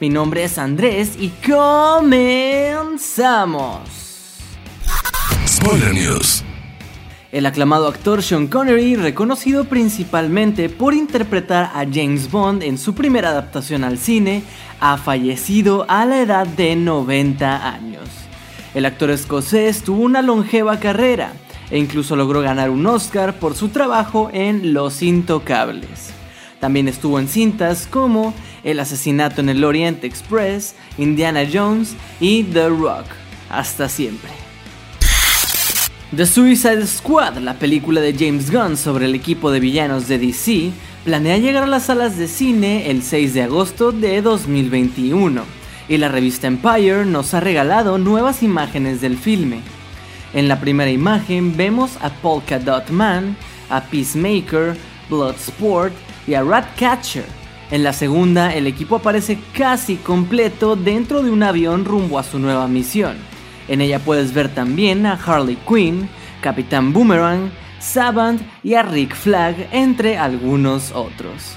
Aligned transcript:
Mi 0.00 0.08
nombre 0.08 0.42
es 0.44 0.56
Andrés 0.56 1.12
y 1.20 1.28
comenzamos. 1.46 2.30
Spoiler 5.46 5.92
News. 5.92 6.42
El 7.30 7.44
aclamado 7.44 7.86
actor 7.86 8.22
Sean 8.22 8.46
Connery, 8.46 8.96
reconocido 8.96 9.66
principalmente 9.66 10.70
por 10.70 10.94
interpretar 10.94 11.64
a 11.74 11.84
James 11.84 12.30
Bond 12.30 12.62
en 12.62 12.78
su 12.78 12.94
primera 12.94 13.28
adaptación 13.28 13.84
al 13.84 13.98
cine, 13.98 14.42
ha 14.80 14.96
fallecido 14.96 15.84
a 15.86 16.06
la 16.06 16.22
edad 16.22 16.46
de 16.46 16.76
90 16.76 17.68
años. 17.68 18.08
El 18.72 18.86
actor 18.86 19.10
escocés 19.10 19.82
tuvo 19.82 20.02
una 20.02 20.22
longeva 20.22 20.80
carrera 20.80 21.34
e 21.70 21.78
incluso 21.78 22.16
logró 22.16 22.40
ganar 22.40 22.70
un 22.70 22.86
Oscar 22.86 23.34
por 23.34 23.54
su 23.54 23.68
trabajo 23.68 24.30
en 24.32 24.72
Los 24.72 25.02
Intocables. 25.02 26.14
También 26.60 26.88
estuvo 26.88 27.18
en 27.18 27.26
cintas 27.26 27.88
como 27.90 28.34
El 28.62 28.78
asesinato 28.80 29.40
en 29.40 29.48
el 29.48 29.64
Orient 29.64 30.04
Express, 30.04 30.74
Indiana 30.98 31.42
Jones 31.50 31.96
y 32.20 32.44
The 32.44 32.68
Rock. 32.68 33.06
Hasta 33.48 33.88
siempre. 33.88 34.30
The 36.14 36.26
Suicide 36.26 36.86
Squad, 36.86 37.38
la 37.38 37.54
película 37.54 38.00
de 38.00 38.12
James 38.12 38.50
Gunn 38.50 38.76
sobre 38.76 39.06
el 39.06 39.14
equipo 39.14 39.50
de 39.50 39.60
villanos 39.60 40.06
de 40.06 40.18
DC, 40.18 40.70
planea 41.04 41.38
llegar 41.38 41.62
a 41.64 41.68
las 41.68 41.84
salas 41.84 42.18
de 42.18 42.28
cine 42.28 42.90
el 42.90 43.02
6 43.02 43.34
de 43.34 43.42
agosto 43.42 43.90
de 43.90 44.20
2021 44.20 45.42
y 45.88 45.96
la 45.96 46.08
revista 46.08 46.46
Empire 46.46 47.06
nos 47.06 47.32
ha 47.32 47.40
regalado 47.40 47.96
nuevas 47.96 48.42
imágenes 48.42 49.00
del 49.00 49.16
filme. 49.16 49.60
En 50.34 50.46
la 50.46 50.60
primera 50.60 50.90
imagen 50.90 51.56
vemos 51.56 51.96
a 52.02 52.10
Polka 52.10 52.58
Dot 52.58 52.90
Man, 52.90 53.36
a 53.70 53.80
Peacemaker, 53.80 54.76
Bloodsport 55.08 55.92
y 56.30 56.34
a 56.34 56.44
Ratcatcher. 56.44 57.24
En 57.72 57.82
la 57.82 57.92
segunda, 57.92 58.54
el 58.54 58.68
equipo 58.68 58.96
aparece 58.96 59.38
casi 59.52 59.96
completo 59.96 60.76
dentro 60.76 61.24
de 61.24 61.30
un 61.30 61.42
avión 61.42 61.84
rumbo 61.84 62.20
a 62.20 62.22
su 62.22 62.38
nueva 62.38 62.68
misión. 62.68 63.16
En 63.66 63.80
ella 63.80 63.98
puedes 63.98 64.32
ver 64.32 64.48
también 64.48 65.06
a 65.06 65.14
Harley 65.14 65.58
Quinn, 65.68 66.08
Capitán 66.40 66.92
Boomerang, 66.92 67.50
Savant 67.80 68.40
y 68.62 68.74
a 68.74 68.82
Rick 68.84 69.16
Flag, 69.16 69.68
entre 69.72 70.18
algunos 70.18 70.92
otros. 70.92 71.56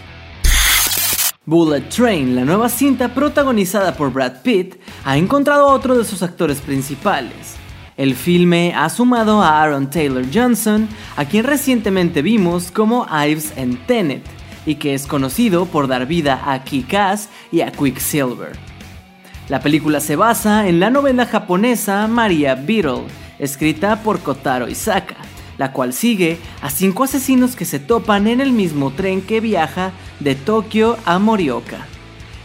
Bullet 1.45 1.81
Train, 1.89 2.35
la 2.35 2.45
nueva 2.45 2.67
cinta 2.67 3.13
protagonizada 3.13 3.93
por 3.93 4.11
Brad 4.11 4.41
Pitt, 4.41 4.75
ha 5.05 5.17
encontrado 5.17 5.69
a 5.69 5.73
otro 5.73 5.95
de 5.95 6.05
sus 6.05 6.23
actores 6.23 6.61
principales. 6.61 7.57
El 7.95 8.15
filme 8.15 8.73
ha 8.75 8.89
sumado 8.89 9.43
a 9.43 9.61
Aaron 9.61 9.91
Taylor 9.91 10.25
Johnson, 10.33 10.87
a 11.15 11.25
quien 11.25 11.43
recientemente 11.43 12.23
vimos 12.23 12.71
como 12.71 13.05
Ives 13.11 13.53
en 13.55 13.77
Tenet, 13.85 14.23
y 14.65 14.75
que 14.75 14.93
es 14.93 15.07
conocido 15.07 15.65
por 15.65 15.87
dar 15.87 16.05
vida 16.05 16.41
a 16.45 16.63
Kick-Ass 16.63 17.29
y 17.51 17.61
a 17.61 17.71
Quicksilver. 17.71 18.53
La 19.49 19.59
película 19.59 19.99
se 19.99 20.15
basa 20.15 20.67
en 20.67 20.79
la 20.79 20.89
novela 20.89 21.25
japonesa 21.25 22.07
Maria 22.07 22.55
Beetle, 22.55 23.03
escrita 23.39 24.01
por 24.01 24.19
Kotaro 24.19 24.69
Isaka, 24.69 25.17
la 25.57 25.73
cual 25.73 25.93
sigue 25.93 26.37
a 26.61 26.69
cinco 26.69 27.03
asesinos 27.03 27.55
que 27.55 27.65
se 27.65 27.79
topan 27.79 28.27
en 28.27 28.39
el 28.39 28.51
mismo 28.51 28.91
tren 28.91 29.21
que 29.21 29.41
viaja 29.41 29.91
de 30.19 30.35
Tokio 30.35 30.97
a 31.05 31.19
Morioka. 31.19 31.87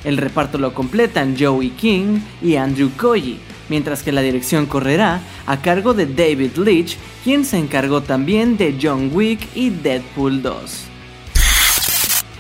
El 0.05 0.17
reparto 0.17 0.59
lo 0.59 0.75
completan 0.75 1.37
Joey 1.39 1.71
King 1.71 2.21
y 2.43 2.57
Andrew 2.57 2.91
Koji, 2.97 3.39
mientras 3.69 4.03
que 4.03 4.13
la 4.13 4.21
dirección 4.21 4.67
correrá 4.67 5.21
a 5.47 5.61
cargo 5.61 5.95
de 5.95 6.07
David 6.07 6.57
Leitch, 6.57 6.97
quien 7.23 7.45
se 7.45 7.59
encargó 7.59 8.03
también 8.03 8.57
de 8.57 8.77
John 8.81 9.11
Wick 9.13 9.41
y 9.55 9.71
Deadpool 9.71 10.43
2. 10.43 10.88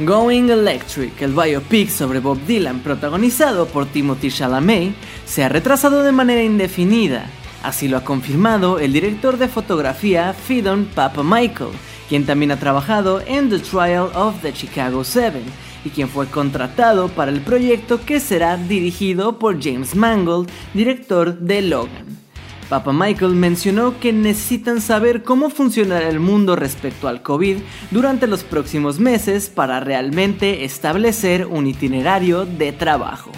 Going 0.01 0.49
Electric, 0.49 1.21
el 1.23 1.33
biopic 1.33 1.89
sobre 1.89 2.21
Bob 2.21 2.39
Dylan 2.47 2.79
protagonizado 2.85 3.67
por 3.67 3.87
Timothy 3.87 4.31
Chalamet, 4.31 4.95
se 5.27 5.43
ha 5.43 5.49
retrasado 5.49 6.05
de 6.05 6.13
manera 6.13 6.45
indefinida. 6.45 7.29
Así 7.65 7.89
lo 7.89 7.97
ha 7.97 8.05
confirmado 8.05 8.79
el 8.79 8.93
director 8.93 9.39
de 9.39 9.49
fotografía 9.49 10.33
Fidon 10.35 10.85
Papa 10.85 11.25
Michael, 11.25 11.71
quien 12.09 12.25
también 12.27 12.53
ha 12.53 12.61
trabajado 12.61 13.23
en 13.27 13.51
The 13.51 13.59
Trial 13.59 14.11
of 14.15 14.41
the 14.41 14.53
Chicago 14.53 15.03
7 15.03 15.43
y 15.85 15.91
quien 15.91 16.09
fue 16.09 16.29
contratado 16.29 17.09
para 17.09 17.33
el 17.33 17.41
proyecto 17.41 18.01
que 18.01 18.21
será 18.21 18.57
dirigido 18.57 19.41
por 19.41 19.61
James 19.61 19.97
Mangold, 19.97 20.49
director 20.75 21.37
de 21.41 21.63
Logan. 21.63 22.28
Papa 22.69 22.93
Michael 22.93 23.33
mencionó 23.33 23.99
que 23.99 24.12
necesitan 24.12 24.83
saber 24.83 25.23
cómo 25.23 25.49
funcionará 25.49 26.09
el 26.09 26.21
mundo 26.21 26.55
respecto 26.55 27.09
al 27.09 27.23
COVID 27.23 27.56
durante 27.91 28.27
los 28.27 28.45
próximos 28.45 28.99
meses 28.99 29.49
para 29.49 29.81
realmente 29.81 30.65
establecer 30.65 31.47
un 31.47 31.67
itinerario 31.67 32.45
de 32.45 32.73
trabajo. 32.73 33.33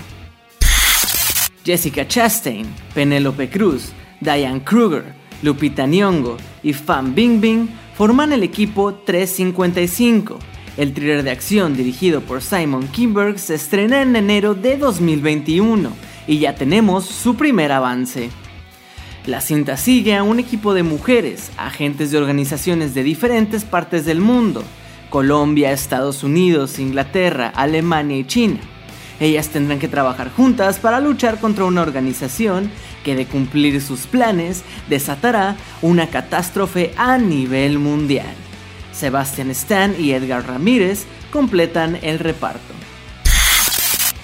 Jessica 1.65 2.09
Chastain, 2.09 2.67
Penelope 2.93 3.49
Cruz, 3.49 3.93
Diane 4.21 4.65
Kruger, 4.65 5.15
Lupita 5.43 5.87
Nyong'o 5.87 6.37
y 6.65 6.73
Fan 6.73 7.15
Bingbing 7.15 7.69
forman 7.95 8.33
el 8.33 8.43
equipo 8.43 8.95
355. 8.95 10.39
El 10.77 10.93
thriller 10.93 11.23
de 11.23 11.31
acción 11.31 11.77
dirigido 11.77 12.21
por 12.21 12.43
Simon 12.43 12.89
Kinberg 12.89 13.39
se 13.39 13.55
estrena 13.55 14.03
en 14.03 14.17
enero 14.17 14.55
de 14.55 14.77
2021 14.77 15.93
y 16.27 16.39
ya 16.39 16.57
tenemos 16.57 17.05
su 17.05 17.37
primer 17.37 17.71
avance. 17.71 18.31
La 19.31 19.41
cinta 19.41 19.77
sigue 19.77 20.17
a 20.17 20.25
un 20.25 20.41
equipo 20.41 20.75
de 20.75 20.83
mujeres, 20.83 21.53
agentes 21.57 22.11
de 22.11 22.19
organizaciones 22.19 22.95
de 22.95 23.05
diferentes 23.05 23.65
partes 23.65 24.05
del 24.05 24.21
mundo, 24.21 24.65
Colombia, 25.09 25.71
Estados 25.71 26.25
Unidos, 26.25 26.81
Inglaterra, 26.81 27.53
Alemania 27.55 28.17
y 28.17 28.25
China. 28.25 28.59
Ellas 29.21 29.51
tendrán 29.51 29.79
que 29.79 29.87
trabajar 29.87 30.33
juntas 30.33 30.81
para 30.81 30.99
luchar 30.99 31.39
contra 31.39 31.65
una 31.65 31.83
organización 31.83 32.73
que 33.05 33.15
de 33.15 33.27
cumplir 33.27 33.81
sus 33.81 34.09
planes 34.09 34.65
desatará 34.89 35.57
una 35.81 36.09
catástrofe 36.09 36.91
a 36.97 37.17
nivel 37.17 37.79
mundial. 37.79 38.35
Sebastian 38.93 39.53
Stan 39.53 39.95
y 39.97 40.11
Edgar 40.11 40.45
Ramírez 40.45 41.05
completan 41.31 42.01
el 42.03 42.19
reparto. 42.19 42.75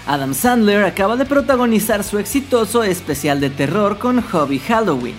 Adam 0.08 0.34
Sandler 0.34 0.84
acaba 0.84 1.16
de 1.16 1.24
protagonizar 1.24 2.04
su 2.04 2.20
exitoso 2.20 2.84
especial 2.84 3.40
de 3.40 3.50
terror 3.50 3.98
con 3.98 4.22
Hobby 4.22 4.60
Halloween, 4.60 5.16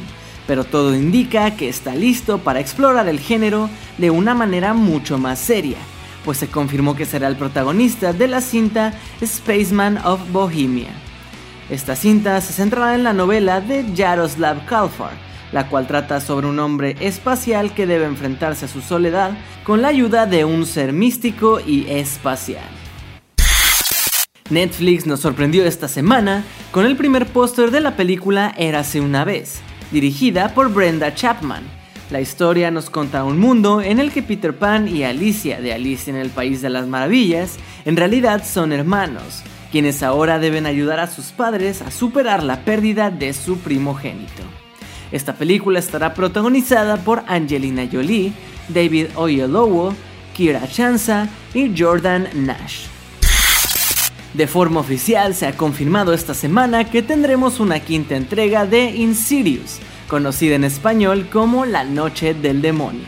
pero 0.48 0.64
todo 0.64 0.96
indica 0.96 1.58
que 1.58 1.68
está 1.68 1.94
listo 1.94 2.38
para 2.38 2.62
explorar 2.62 3.10
el 3.10 3.20
género 3.20 3.70
de 3.98 4.12
una 4.12 4.34
manera 4.34 4.74
mucho 4.74 5.18
más 5.18 5.40
seria, 5.40 5.76
pues 6.24 6.38
se 6.38 6.48
confirmó 6.48 6.96
que 6.96 7.06
será 7.06 7.28
el 7.28 7.36
protagonista 7.36 8.14
de 8.14 8.30
la 8.30 8.40
cinta 8.40 8.94
Spaceman 9.22 9.98
of 10.06 10.22
Bohemia. 10.32 10.92
Esta 11.70 11.98
cinta 11.98 12.40
se 12.40 12.54
centrará 12.54 12.96
en 12.96 13.04
la 13.04 13.12
novela 13.12 13.60
de 13.60 13.86
Jaroslav 13.94 14.66
Kalfar, 14.68 15.12
la 15.52 15.68
cual 15.68 15.86
trata 15.86 16.22
sobre 16.22 16.48
un 16.48 16.60
hombre 16.60 16.96
espacial 17.02 17.74
que 17.74 17.88
debe 17.88 18.06
enfrentarse 18.06 18.64
a 18.64 18.70
su 18.70 18.80
soledad 18.80 19.32
con 19.66 19.82
la 19.82 19.90
ayuda 19.90 20.26
de 20.28 20.46
un 20.46 20.66
ser 20.66 20.94
místico 20.94 21.60
y 21.60 21.90
espacial. 21.90 22.77
Netflix 24.50 25.06
nos 25.06 25.20
sorprendió 25.20 25.66
esta 25.66 25.90
semana 25.90 26.44
con 26.72 26.86
el 26.86 26.96
primer 26.96 27.26
póster 27.26 27.70
de 27.70 27.82
la 27.82 27.98
película 27.98 28.54
Érase 28.58 29.02
una 29.02 29.26
vez, 29.26 29.60
dirigida 29.92 30.54
por 30.54 30.74
Brenda 30.74 31.14
Chapman. 31.14 31.64
La 32.12 32.22
historia 32.22 32.72
nos 32.72 32.90
cuenta 32.90 33.26
un 33.26 33.40
mundo 33.40 33.82
en 33.82 34.00
el 34.00 34.14
que 34.14 34.24
Peter 34.24 34.58
Pan 34.58 34.88
y 34.88 35.04
Alicia 35.04 35.60
de 35.60 35.74
Alicia 35.74 36.12
en 36.12 36.18
el 36.18 36.30
País 36.30 36.62
de 36.62 36.70
las 36.70 36.88
Maravillas 36.88 37.58
en 37.84 37.98
realidad 37.98 38.46
son 38.46 38.72
hermanos, 38.72 39.44
quienes 39.70 40.02
ahora 40.02 40.40
deben 40.40 40.66
ayudar 40.66 41.02
a 41.02 41.08
sus 41.08 41.34
padres 41.34 41.82
a 41.82 41.92
superar 41.92 42.42
la 42.42 42.64
pérdida 42.64 43.12
de 43.12 43.34
su 43.34 43.58
primogénito. 43.58 44.44
Esta 45.12 45.34
película 45.34 45.80
estará 45.80 46.14
protagonizada 46.14 46.96
por 46.98 47.24
Angelina 47.28 47.86
Jolie, 47.92 48.32
David 48.70 49.08
Oyelowo, 49.16 49.94
Kira 50.34 50.66
Chanza 50.70 51.28
y 51.54 51.74
Jordan 51.78 52.30
Nash. 52.34 52.97
De 54.38 54.46
forma 54.46 54.82
oficial 54.82 55.34
se 55.34 55.48
ha 55.48 55.58
confirmado 55.58 56.14
esta 56.14 56.36
semana 56.36 56.92
que 56.92 57.02
tendremos 57.02 57.60
una 57.60 57.80
quinta 57.80 58.16
entrega 58.16 58.68
de 58.68 58.92
Insidious, 58.92 59.80
conocida 60.08 60.54
en 60.54 60.64
español 60.64 61.28
como 61.34 61.66
La 61.66 61.84
Noche 61.84 62.36
del 62.36 62.62
Demonio. 62.62 63.08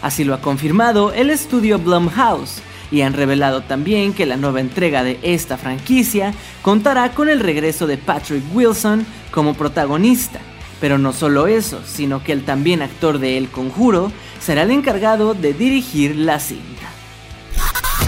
Así 0.00 0.22
lo 0.22 0.32
ha 0.32 0.40
confirmado 0.40 1.12
el 1.12 1.30
estudio 1.30 1.80
Blumhouse, 1.80 2.62
y 2.92 3.00
han 3.00 3.14
revelado 3.14 3.62
también 3.62 4.12
que 4.12 4.26
la 4.26 4.36
nueva 4.36 4.60
entrega 4.60 5.02
de 5.02 5.18
esta 5.24 5.58
franquicia 5.58 6.34
contará 6.62 7.10
con 7.14 7.28
el 7.28 7.40
regreso 7.40 7.88
de 7.88 7.98
Patrick 7.98 8.44
Wilson 8.54 9.04
como 9.32 9.54
protagonista. 9.54 10.38
Pero 10.80 10.98
no 10.98 11.12
solo 11.12 11.48
eso, 11.48 11.80
sino 11.84 12.22
que 12.22 12.30
el 12.30 12.44
también 12.44 12.80
actor 12.80 13.18
de 13.18 13.36
El 13.36 13.48
Conjuro 13.48 14.12
será 14.38 14.62
el 14.62 14.70
encargado 14.70 15.34
de 15.34 15.52
dirigir 15.52 16.14
la 16.14 16.38
cinta. 16.38 16.92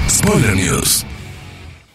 Spoiler 0.09 0.55
News. 0.55 1.05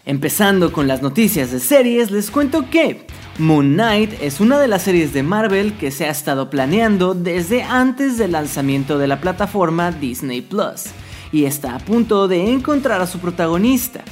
Empezando 0.07 0.71
con 0.71 0.87
las 0.87 1.01
noticias 1.01 1.51
de 1.51 1.59
series, 1.59 2.11
les 2.11 2.31
cuento 2.31 2.69
que 2.69 3.05
Moon 3.39 3.73
Knight 3.73 4.13
es 4.21 4.39
una 4.39 4.57
de 4.57 4.69
las 4.69 4.83
series 4.83 5.11
de 5.11 5.21
Marvel 5.21 5.73
que 5.73 5.91
se 5.91 6.05
ha 6.05 6.11
estado 6.11 6.49
planeando 6.49 7.13
desde 7.13 7.63
antes 7.63 8.17
del 8.17 8.31
lanzamiento 8.31 8.97
de 8.97 9.07
la 9.07 9.19
plataforma 9.19 9.91
Disney 9.91 10.39
Plus 10.39 10.85
y 11.33 11.43
está 11.43 11.75
a 11.75 11.79
punto 11.79 12.29
de 12.29 12.53
encontrar 12.53 13.01
a 13.01 13.05
su 13.05 13.19
protagonista. 13.19 14.05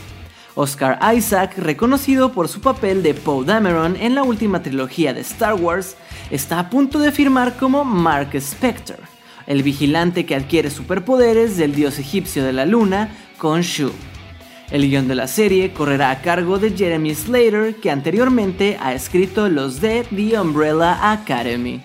Oscar 0.56 1.00
Isaac, 1.15 1.57
reconocido 1.59 2.33
por 2.33 2.50
su 2.50 2.59
papel 2.59 3.01
de 3.01 3.13
Poe 3.13 3.45
Dameron 3.45 3.95
en 3.95 4.15
la 4.15 4.24
última 4.24 4.62
trilogía 4.62 5.13
de 5.13 5.21
Star 5.21 5.53
Wars, 5.53 5.95
está 6.30 6.59
a 6.59 6.69
punto 6.69 7.00
de 7.00 7.13
firmar 7.13 7.56
como 7.56 7.86
Mark 7.86 8.36
Spector, 8.36 9.00
el 9.47 9.63
vigilante 9.63 10.25
que 10.25 10.36
adquiere 10.36 10.69
superpoderes 10.71 11.56
del 11.56 11.74
dios 11.74 12.00
egipcio 12.00 12.44
de 12.44 12.51
la 12.51 12.65
luna, 12.65 13.15
Khonshu. 13.38 13.94
El 14.72 14.90
guion 14.90 15.08
de 15.08 15.14
la 15.14 15.28
serie 15.28 15.74
correrá 15.74 16.10
a 16.10 16.22
cargo 16.22 16.58
de 16.58 16.72
Jeremy 16.72 17.14
Slater, 17.14 17.76
que 17.76 17.92
anteriormente 17.92 18.78
ha 18.82 18.94
escrito 18.94 19.48
los 19.48 19.80
de 19.80 20.04
The 20.10 20.40
Umbrella 20.40 21.12
Academy. 21.12 21.84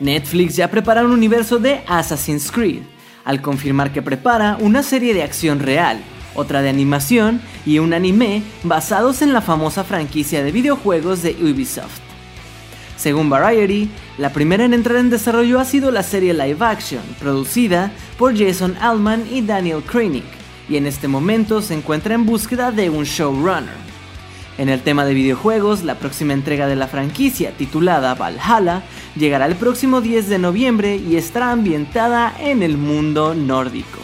Netflix 0.00 0.56
ya 0.56 0.70
prepara 0.70 1.04
un 1.04 1.12
universo 1.12 1.58
de 1.58 1.82
Assassin's 1.86 2.50
Creed, 2.50 2.82
al 3.26 3.42
confirmar 3.42 3.92
que 3.92 4.00
prepara 4.00 4.56
una 4.58 4.82
serie 4.82 5.12
de 5.12 5.22
acción 5.22 5.60
real, 5.60 5.98
otra 6.34 6.62
de 6.62 6.70
animación 6.70 7.42
y 7.66 7.78
un 7.78 7.92
anime 7.92 8.42
basados 8.62 9.20
en 9.20 9.34
la 9.34 9.42
famosa 9.42 9.84
franquicia 9.84 10.42
de 10.42 10.50
videojuegos 10.50 11.22
de 11.22 11.36
Ubisoft. 11.42 12.00
Según 12.96 13.28
Variety, 13.28 13.90
la 14.16 14.30
primera 14.30 14.64
en 14.64 14.72
entrar 14.72 14.96
en 14.96 15.10
desarrollo 15.10 15.60
ha 15.60 15.66
sido 15.66 15.90
la 15.90 16.02
serie 16.02 16.32
live 16.32 16.64
action, 16.64 17.02
producida 17.20 17.92
por 18.18 18.36
Jason 18.36 18.76
Allman 18.80 19.26
y 19.30 19.42
Daniel 19.42 19.82
Kranick, 19.82 20.43
y 20.68 20.76
en 20.76 20.86
este 20.86 21.08
momento 21.08 21.62
se 21.62 21.74
encuentra 21.74 22.14
en 22.14 22.26
búsqueda 22.26 22.72
de 22.72 22.90
un 22.90 23.04
showrunner. 23.04 23.84
En 24.56 24.68
el 24.68 24.82
tema 24.82 25.04
de 25.04 25.14
videojuegos, 25.14 25.82
la 25.82 25.96
próxima 25.96 26.32
entrega 26.32 26.68
de 26.68 26.76
la 26.76 26.86
franquicia, 26.86 27.50
titulada 27.56 28.14
Valhalla, 28.14 28.82
llegará 29.16 29.46
el 29.46 29.56
próximo 29.56 30.00
10 30.00 30.28
de 30.28 30.38
noviembre 30.38 30.96
y 30.96 31.16
estará 31.16 31.50
ambientada 31.50 32.32
en 32.38 32.62
el 32.62 32.76
mundo 32.76 33.34
nórdico. 33.34 33.98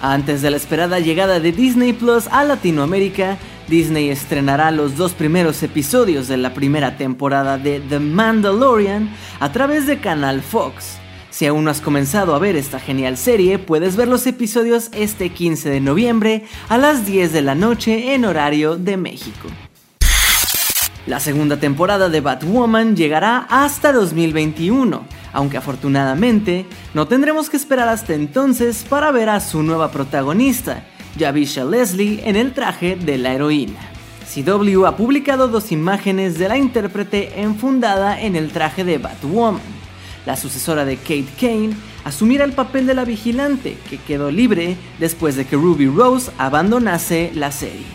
Antes 0.00 0.40
de 0.40 0.50
la 0.50 0.56
esperada 0.56 0.98
llegada 0.98 1.40
de 1.40 1.52
Disney 1.52 1.92
Plus 1.92 2.26
a 2.28 2.42
Latinoamérica, 2.42 3.36
Disney 3.68 4.08
estrenará 4.08 4.70
los 4.70 4.96
dos 4.96 5.12
primeros 5.12 5.62
episodios 5.62 6.26
de 6.26 6.38
la 6.38 6.54
primera 6.54 6.96
temporada 6.96 7.58
de 7.58 7.80
The 7.80 7.98
Mandalorian 7.98 9.10
a 9.40 9.52
través 9.52 9.86
de 9.86 10.00
Canal 10.00 10.40
Fox. 10.40 10.98
Si 11.30 11.46
aún 11.46 11.64
no 11.64 11.70
has 11.70 11.80
comenzado 11.80 12.34
a 12.34 12.38
ver 12.38 12.56
esta 12.56 12.80
genial 12.80 13.16
serie, 13.16 13.58
puedes 13.58 13.96
ver 13.96 14.08
los 14.08 14.26
episodios 14.26 14.90
este 14.92 15.30
15 15.30 15.70
de 15.70 15.80
noviembre 15.80 16.44
a 16.68 16.76
las 16.76 17.06
10 17.06 17.32
de 17.32 17.42
la 17.42 17.54
noche 17.54 18.14
en 18.14 18.24
horario 18.24 18.76
de 18.76 18.96
México. 18.96 19.48
La 21.06 21.20
segunda 21.20 21.58
temporada 21.58 22.08
de 22.08 22.20
Batwoman 22.20 22.94
llegará 22.94 23.46
hasta 23.48 23.92
2021, 23.92 25.02
aunque 25.32 25.56
afortunadamente 25.56 26.66
no 26.94 27.06
tendremos 27.06 27.48
que 27.48 27.56
esperar 27.56 27.88
hasta 27.88 28.14
entonces 28.14 28.84
para 28.88 29.10
ver 29.10 29.28
a 29.28 29.40
su 29.40 29.62
nueva 29.62 29.90
protagonista, 29.92 30.84
Javisha 31.18 31.64
Leslie, 31.64 32.28
en 32.28 32.36
el 32.36 32.52
traje 32.52 32.96
de 32.96 33.18
la 33.18 33.32
heroína. 33.32 33.80
CW 34.32 34.84
ha 34.86 34.96
publicado 34.96 35.48
dos 35.48 35.72
imágenes 35.72 36.38
de 36.38 36.48
la 36.48 36.58
intérprete 36.58 37.40
enfundada 37.40 38.20
en 38.20 38.36
el 38.36 38.52
traje 38.52 38.84
de 38.84 38.98
Batwoman. 38.98 39.79
La 40.30 40.36
sucesora 40.36 40.84
de 40.84 40.96
Kate 40.96 41.26
Kane 41.40 41.70
asumirá 42.04 42.44
el 42.44 42.52
papel 42.52 42.86
de 42.86 42.94
la 42.94 43.04
vigilante, 43.04 43.76
que 43.90 43.98
quedó 43.98 44.30
libre 44.30 44.76
después 45.00 45.34
de 45.34 45.44
que 45.44 45.56
Ruby 45.56 45.88
Rose 45.88 46.30
abandonase 46.38 47.32
la 47.34 47.50
serie. 47.50 47.88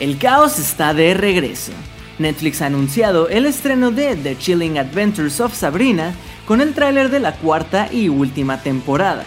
El 0.00 0.18
caos 0.18 0.58
está 0.58 0.92
de 0.92 1.14
regreso. 1.14 1.70
Netflix 2.18 2.62
ha 2.62 2.66
anunciado 2.66 3.28
el 3.28 3.46
estreno 3.46 3.92
de 3.92 4.16
The 4.16 4.36
Chilling 4.38 4.76
Adventures 4.76 5.40
of 5.40 5.54
Sabrina 5.54 6.14
con 6.46 6.60
el 6.60 6.74
tráiler 6.74 7.10
de 7.10 7.20
la 7.20 7.36
cuarta 7.36 7.88
y 7.92 8.08
última 8.08 8.60
temporada. 8.60 9.22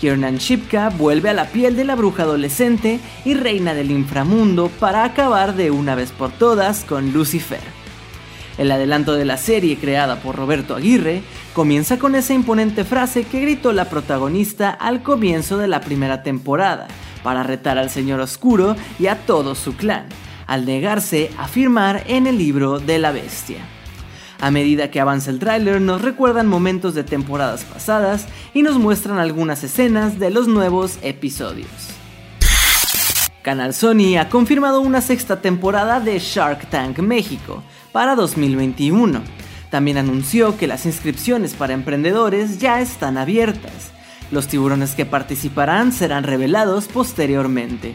Kiernan 0.00 0.38
Shipka 0.38 0.88
vuelve 0.88 1.30
a 1.30 1.34
la 1.34 1.46
piel 1.50 1.76
de 1.76 1.84
la 1.84 1.94
bruja 1.94 2.24
adolescente 2.24 2.98
y 3.24 3.34
reina 3.34 3.74
del 3.74 3.92
inframundo 3.92 4.72
para 4.80 5.04
acabar 5.04 5.54
de 5.54 5.70
una 5.70 5.94
vez 5.94 6.10
por 6.10 6.32
todas 6.32 6.82
con 6.82 7.12
Lucifer. 7.12 7.83
El 8.56 8.70
adelanto 8.70 9.14
de 9.14 9.24
la 9.24 9.36
serie 9.36 9.78
creada 9.78 10.20
por 10.20 10.36
Roberto 10.36 10.76
Aguirre 10.76 11.22
comienza 11.54 11.98
con 11.98 12.14
esa 12.14 12.34
imponente 12.34 12.84
frase 12.84 13.24
que 13.24 13.40
gritó 13.40 13.72
la 13.72 13.86
protagonista 13.86 14.70
al 14.70 15.02
comienzo 15.02 15.58
de 15.58 15.66
la 15.66 15.80
primera 15.80 16.22
temporada, 16.22 16.86
para 17.24 17.42
retar 17.42 17.78
al 17.78 17.90
Señor 17.90 18.20
Oscuro 18.20 18.76
y 18.98 19.08
a 19.08 19.26
todo 19.26 19.54
su 19.54 19.74
clan, 19.76 20.06
al 20.46 20.66
negarse 20.66 21.30
a 21.36 21.48
firmar 21.48 22.04
en 22.06 22.26
el 22.26 22.38
libro 22.38 22.78
de 22.78 22.98
la 22.98 23.10
bestia. 23.10 23.58
A 24.40 24.50
medida 24.50 24.90
que 24.90 25.00
avanza 25.00 25.30
el 25.30 25.38
tráiler 25.38 25.80
nos 25.80 26.02
recuerdan 26.02 26.46
momentos 26.46 26.94
de 26.94 27.02
temporadas 27.02 27.64
pasadas 27.64 28.26
y 28.52 28.62
nos 28.62 28.78
muestran 28.78 29.18
algunas 29.18 29.64
escenas 29.64 30.18
de 30.18 30.30
los 30.30 30.46
nuevos 30.46 30.98
episodios. 31.02 31.68
Canal 33.42 33.74
Sony 33.74 34.16
ha 34.18 34.28
confirmado 34.28 34.80
una 34.80 35.00
sexta 35.00 35.40
temporada 35.40 36.00
de 36.00 36.18
Shark 36.18 36.68
Tank 36.70 36.98
México 36.98 37.62
para 37.94 38.16
2021. 38.16 39.22
También 39.70 39.98
anunció 39.98 40.58
que 40.58 40.66
las 40.66 40.84
inscripciones 40.84 41.54
para 41.54 41.74
emprendedores 41.74 42.58
ya 42.58 42.80
están 42.80 43.16
abiertas. 43.16 43.92
Los 44.32 44.48
tiburones 44.48 44.96
que 44.96 45.06
participarán 45.06 45.92
serán 45.92 46.24
revelados 46.24 46.88
posteriormente. 46.88 47.94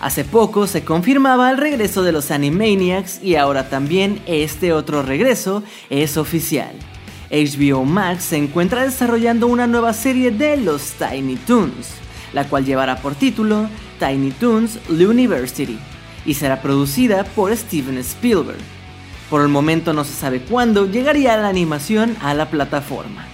Hace 0.00 0.24
poco 0.24 0.66
se 0.66 0.82
confirmaba 0.82 1.50
el 1.50 1.58
regreso 1.58 2.02
de 2.02 2.12
los 2.12 2.30
Animaniacs 2.30 3.22
y 3.22 3.36
ahora 3.36 3.68
también 3.68 4.22
este 4.24 4.72
otro 4.72 5.02
regreso 5.02 5.62
es 5.90 6.16
oficial. 6.16 6.72
HBO 7.30 7.84
Max 7.84 8.24
se 8.24 8.38
encuentra 8.38 8.84
desarrollando 8.84 9.46
una 9.46 9.66
nueva 9.66 9.92
serie 9.92 10.30
de 10.30 10.56
los 10.56 10.92
Tiny 10.92 11.36
Toons, 11.36 11.88
la 12.32 12.48
cual 12.48 12.64
llevará 12.64 12.96
por 13.02 13.14
título 13.14 13.68
Tiny 13.98 14.30
Toons 14.30 14.78
University 14.88 15.78
y 16.24 16.34
será 16.34 16.60
producida 16.62 17.24
por 17.24 17.56
Steven 17.56 17.98
Spielberg. 17.98 18.58
Por 19.30 19.42
el 19.42 19.48
momento 19.48 19.92
no 19.92 20.04
se 20.04 20.14
sabe 20.14 20.40
cuándo 20.40 20.86
llegaría 20.90 21.36
la 21.36 21.48
animación 21.48 22.16
a 22.22 22.34
la 22.34 22.50
plataforma. 22.50 23.26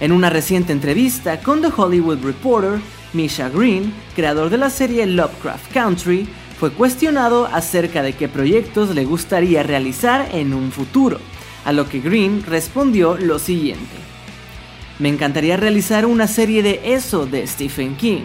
En 0.00 0.12
una 0.12 0.28
reciente 0.28 0.72
entrevista 0.72 1.40
con 1.40 1.60
The 1.62 1.70
Hollywood 1.74 2.24
Reporter, 2.24 2.80
Misha 3.12 3.48
Green, 3.48 3.92
creador 4.16 4.50
de 4.50 4.58
la 4.58 4.70
serie 4.70 5.06
Lovecraft 5.06 5.72
Country, 5.72 6.28
fue 6.58 6.72
cuestionado 6.72 7.46
acerca 7.46 8.02
de 8.02 8.12
qué 8.14 8.28
proyectos 8.28 8.94
le 8.94 9.04
gustaría 9.04 9.62
realizar 9.62 10.28
en 10.32 10.52
un 10.52 10.72
futuro, 10.72 11.18
a 11.64 11.72
lo 11.72 11.88
que 11.88 12.00
Green 12.00 12.44
respondió 12.46 13.16
lo 13.16 13.38
siguiente. 13.38 13.96
Me 14.98 15.08
encantaría 15.08 15.56
realizar 15.56 16.06
una 16.06 16.26
serie 16.26 16.62
de 16.62 16.80
eso 16.84 17.26
de 17.26 17.46
Stephen 17.46 17.96
King. 17.96 18.22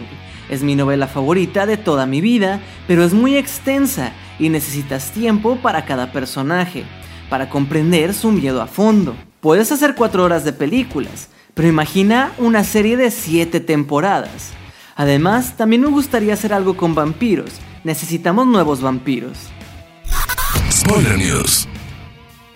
Es 0.50 0.64
mi 0.64 0.74
novela 0.74 1.06
favorita 1.06 1.64
de 1.64 1.76
toda 1.76 2.06
mi 2.06 2.20
vida, 2.20 2.60
pero 2.88 3.04
es 3.04 3.14
muy 3.14 3.36
extensa 3.36 4.12
y 4.40 4.48
necesitas 4.48 5.12
tiempo 5.12 5.56
para 5.62 5.84
cada 5.84 6.10
personaje, 6.10 6.82
para 7.28 7.48
comprender 7.48 8.12
su 8.12 8.32
miedo 8.32 8.60
a 8.60 8.66
fondo. 8.66 9.14
Puedes 9.40 9.70
hacer 9.70 9.94
cuatro 9.94 10.24
horas 10.24 10.44
de 10.44 10.52
películas, 10.52 11.28
pero 11.54 11.68
imagina 11.68 12.32
una 12.36 12.64
serie 12.64 12.96
de 12.96 13.12
siete 13.12 13.60
temporadas. 13.60 14.50
Además, 14.96 15.56
también 15.56 15.82
me 15.82 15.88
gustaría 15.88 16.34
hacer 16.34 16.52
algo 16.52 16.76
con 16.76 16.96
vampiros. 16.96 17.52
Necesitamos 17.84 18.46
nuevos 18.46 18.82
vampiros. 18.82 19.38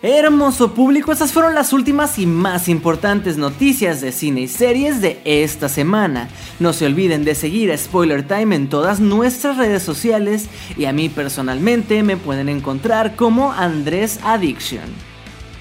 Hermoso 0.07 0.75
público, 0.75 1.13
estas 1.13 1.33
fueron 1.33 1.55
las 1.55 1.73
últimas 1.73 2.19
y 2.19 2.27
más 2.27 2.69
importantes 2.69 3.39
noticias 3.39 4.03
de 4.03 4.13
cine 4.13 4.43
y 4.43 4.49
series 4.49 5.01
de 5.01 5.19
esta 5.25 5.71
semana. 5.71 6.29
No 6.61 6.75
se 6.75 6.85
olviden 6.85 7.25
de 7.25 7.35
seguir 7.35 7.73
a 7.73 7.79
Spoiler 7.79 8.23
Time 8.23 8.55
en 8.55 8.69
todas 8.69 9.01
nuestras 9.01 9.57
redes 9.57 9.83
sociales 9.83 10.51
y 10.77 10.85
a 10.85 10.93
mí 10.93 11.09
personalmente 11.09 12.03
me 12.03 12.19
pueden 12.19 12.51
encontrar 12.51 13.17
como 13.17 13.53
Andrés 13.53 14.21
Addiction. 14.23 14.85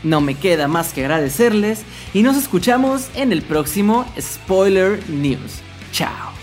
No 0.04 0.20
me 0.20 0.36
queda 0.36 0.68
más 0.68 0.92
que 0.92 1.06
agradecerles 1.06 1.84
y 2.14 2.22
nos 2.22 2.36
escuchamos 2.36 3.08
en 3.16 3.32
el 3.32 3.44
próximo 3.44 4.06
Spoiler 4.20 5.10
News. 5.10 5.62
Chao. 5.94 6.43